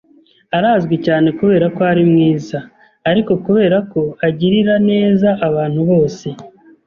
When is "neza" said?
4.89-5.27